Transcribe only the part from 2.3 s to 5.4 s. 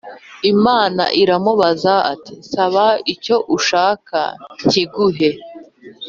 “Nsaba icyo ushaka nkiguhe”